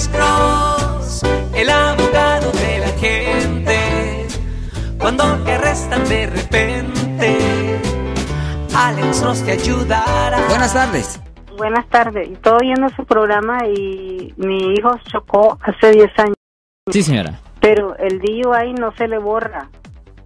Alex 0.00 0.08
Cross, 0.16 1.22
el 1.54 1.68
abogado 1.68 2.50
de 2.52 2.78
la 2.78 2.88
gente. 2.98 4.26
Cuando 4.98 5.24
te 5.44 5.52
arrestan 5.52 6.08
de 6.08 6.26
repente, 6.26 7.78
Alex 8.74 9.20
Cross 9.20 9.42
te 9.44 9.52
ayudará. 9.52 10.38
Buenas 10.48 10.72
tardes. 10.72 11.20
Buenas 11.58 11.86
tardes. 11.90 12.30
Estoy 12.30 12.68
oyendo 12.70 12.88
su 12.96 13.04
programa 13.04 13.66
y 13.66 14.32
mi 14.38 14.72
hijo 14.72 14.90
chocó 15.04 15.58
hace 15.60 15.90
10 15.90 16.18
años, 16.18 16.36
Sí, 16.90 17.02
señora. 17.02 17.38
pero 17.60 17.94
el 17.98 18.20
DUI 18.20 18.72
no 18.72 18.92
se 18.96 19.06
le 19.06 19.18
borra. 19.18 19.68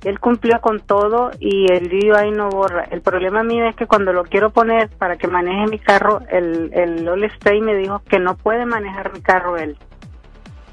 Él 0.05 0.21
cumplió 0.21 0.61
con 0.61 0.81
todo 0.81 1.31
y 1.41 1.67
el 1.73 1.89
DUI 1.89 2.31
no 2.31 2.51
borra. 2.51 2.85
El 2.91 3.01
problema 3.01 3.43
mío 3.43 3.67
es 3.67 3.75
que 3.75 3.87
cuando 3.87 4.13
lo 4.13 4.25
quiero 4.25 4.51
poner 4.51 4.91
para 4.91 5.17
que 5.17 5.29
maneje 5.29 5.67
mi 5.71 5.79
carro, 5.79 6.21
el, 6.31 6.71
el 6.75 7.09
All 7.09 7.25
Stay 7.25 7.61
me 7.61 7.75
dijo 7.75 8.03
que 8.09 8.19
no 8.19 8.37
puede 8.37 8.67
manejar 8.67 9.13
mi 9.13 9.21
carro 9.21 9.57
él. 9.57 9.77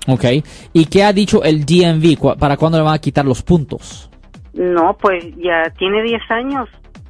Ok. 0.08 0.26
¿Y 0.74 0.86
qué 0.86 1.04
ha 1.04 1.14
dicho 1.14 1.44
el 1.44 1.66
DMV? 1.66 2.38
¿Para 2.38 2.58
cuándo 2.58 2.78
le 2.78 2.84
van 2.84 2.96
a 2.96 3.00
quitar 3.00 3.26
los 3.26 3.42
puntos? 3.42 4.10
No, 4.54 4.98
pues 5.00 5.24
ya 5.38 5.72
tiene 5.78 6.04
10 6.04 6.22
años. 6.30 6.70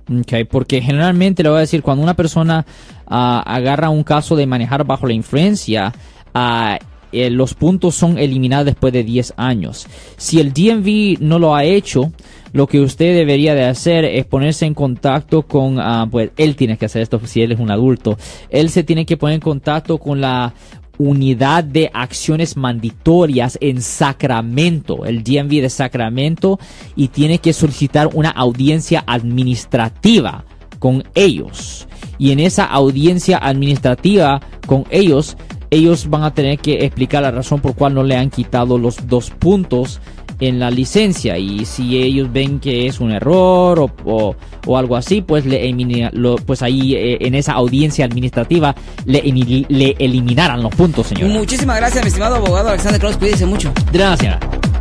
Ok, 0.09 0.47
porque 0.49 0.81
generalmente 0.81 1.41
le 1.41 1.49
voy 1.49 1.59
a 1.59 1.61
decir, 1.61 1.81
cuando 1.81 2.03
una 2.03 2.15
persona 2.15 2.65
ah, 3.07 3.41
agarra 3.45 3.89
un 3.89 4.03
caso 4.03 4.35
de 4.35 4.45
manejar 4.45 4.83
bajo 4.85 5.07
la 5.07 5.13
influencia, 5.13 5.93
ah, 6.33 6.77
eh, 7.11 7.29
los 7.29 7.53
puntos 7.53 7.95
son 7.95 8.17
eliminados 8.17 8.65
después 8.65 8.93
de 8.93 9.03
10 9.03 9.33
años. 9.37 9.87
Si 10.17 10.39
el 10.39 10.53
DMV 10.53 11.21
no 11.21 11.39
lo 11.39 11.55
ha 11.55 11.63
hecho, 11.63 12.11
lo 12.53 12.67
que 12.67 12.81
usted 12.81 13.15
debería 13.15 13.55
de 13.55 13.65
hacer 13.65 14.05
es 14.05 14.25
ponerse 14.25 14.65
en 14.65 14.73
contacto 14.73 15.43
con, 15.43 15.79
ah, 15.79 16.07
pues 16.09 16.31
él 16.37 16.55
tiene 16.55 16.77
que 16.77 16.85
hacer 16.85 17.01
esto 17.01 17.19
si 17.25 17.41
él 17.41 17.53
es 17.53 17.59
un 17.59 17.71
adulto. 17.71 18.17
Él 18.49 18.69
se 18.69 18.83
tiene 18.83 19.05
que 19.05 19.17
poner 19.17 19.35
en 19.35 19.41
contacto 19.41 19.97
con 19.97 20.19
la 20.19 20.53
unidad 20.97 21.63
de 21.63 21.89
acciones 21.93 22.57
mandatorias 22.57 23.57
en 23.61 23.81
Sacramento, 23.81 25.05
el 25.05 25.23
DMV 25.23 25.61
de 25.61 25.69
Sacramento, 25.69 26.59
y 26.95 27.07
tiene 27.07 27.39
que 27.39 27.53
solicitar 27.53 28.09
una 28.13 28.29
audiencia 28.29 29.03
administrativa 29.07 30.45
con 30.79 31.03
ellos. 31.15 31.87
Y 32.17 32.31
en 32.31 32.39
esa 32.39 32.65
audiencia 32.65 33.37
administrativa 33.37 34.41
con 34.67 34.85
ellos, 34.91 35.37
ellos 35.71 36.09
van 36.09 36.23
a 36.23 36.33
tener 36.33 36.59
que 36.59 36.85
explicar 36.85 37.23
la 37.23 37.31
razón 37.31 37.59
por 37.61 37.73
cual 37.75 37.93
no 37.95 38.03
le 38.03 38.15
han 38.15 38.29
quitado 38.29 38.77
los 38.77 39.07
dos 39.07 39.29
puntos 39.31 39.99
en 40.39 40.59
la 40.59 40.69
licencia 40.71 41.37
y 41.37 41.65
si 41.65 41.97
ellos 42.01 42.31
ven 42.33 42.59
que 42.59 42.87
es 42.87 42.99
un 42.99 43.11
error 43.11 43.79
o, 43.79 43.91
o- 44.05 44.35
o 44.65 44.77
algo 44.77 44.95
así 44.95 45.21
pues 45.21 45.45
le 45.45 45.67
lo- 46.13 46.35
pues 46.35 46.61
ahí 46.63 46.95
eh, 46.95 47.17
en 47.21 47.35
esa 47.35 47.53
audiencia 47.53 48.05
administrativa 48.05 48.75
le, 49.05 49.21
le 49.69 49.95
eliminarán 49.99 50.61
los 50.63 50.73
puntos 50.75 51.07
señora 51.07 51.31
Muchísimas 51.33 51.77
gracias, 51.77 52.03
mi 52.03 52.07
estimado 52.09 52.35
abogado 52.35 52.69
Alexander 52.69 52.99
Cross. 52.99 53.17
Cuídese 53.17 53.45
mucho. 53.45 53.71
de 53.91 54.60